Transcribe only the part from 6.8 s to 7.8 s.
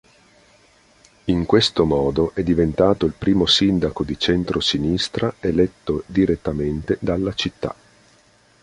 dalla città.